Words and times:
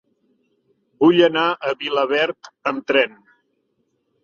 Vull 1.03 1.21
anar 1.27 1.43
a 1.51 1.75
Vilaverd 1.83 2.51
amb 2.73 2.91
tren. 2.93 3.17